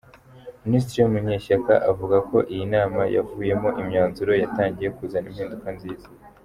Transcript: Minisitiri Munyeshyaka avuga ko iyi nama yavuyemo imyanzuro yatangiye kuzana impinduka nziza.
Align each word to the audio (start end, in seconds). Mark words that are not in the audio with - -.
Minisitiri 0.65 1.11
Munyeshyaka 1.13 1.73
avuga 1.91 2.17
ko 2.29 2.37
iyi 2.53 2.65
nama 2.75 3.01
yavuyemo 3.15 3.69
imyanzuro 3.81 4.31
yatangiye 4.41 4.89
kuzana 4.97 5.27
impinduka 5.31 5.69
nziza. 5.77 6.07